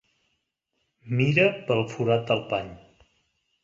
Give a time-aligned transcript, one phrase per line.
[1.19, 2.77] Mira pel forat del pany.